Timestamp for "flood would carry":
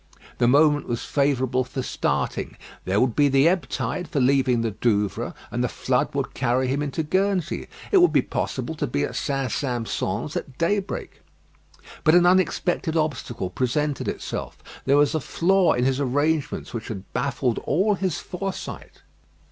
5.69-6.67